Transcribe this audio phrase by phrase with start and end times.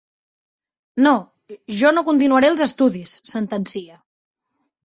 [1.07, 1.11] No,
[1.81, 4.03] jo no continuaré els estudis —sentencia—.